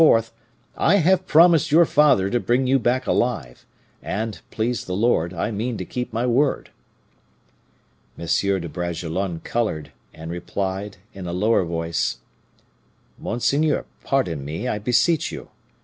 I 0.77 0.95
have 0.95 1.27
promised 1.27 1.71
your 1.71 1.85
father 1.85 2.31
to 2.31 2.39
bring 2.39 2.65
you 2.65 2.79
back 2.79 3.05
alive; 3.05 3.67
and, 4.01 4.41
please 4.49 4.83
the 4.85 4.95
Lord, 4.95 5.31
I 5.31 5.51
mean 5.51 5.77
to 5.77 5.85
keep 5.85 6.11
my 6.11 6.25
word.' 6.25 6.71
"Monseigneur 8.17 8.59
de 8.61 8.67
Bragelonne 8.67 9.41
colored, 9.41 9.91
and 10.11 10.31
replied, 10.31 10.97
in 11.13 11.27
a 11.27 11.33
lower 11.33 11.63
voice, 11.63 12.17
'Monseigneur, 13.19 13.85
pardon 14.03 14.43
me, 14.43 14.67
I 14.67 14.79
beseech 14.79 15.31
you. 15.31 15.49